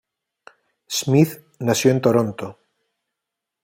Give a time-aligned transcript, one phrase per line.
[0.89, 2.57] Smith nació en Toronto.